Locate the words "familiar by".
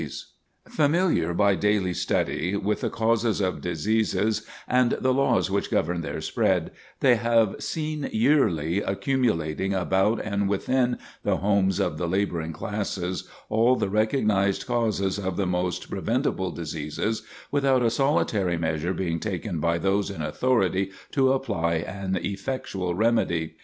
1.13-1.55